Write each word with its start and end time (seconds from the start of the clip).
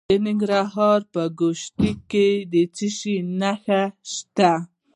د 0.09 0.11
ننګرهار 0.27 0.99
په 1.13 1.23
ګوشته 1.39 1.89
کې 2.09 2.27
څه 2.75 2.87
شی 2.97 3.15
شته؟ 4.13 4.51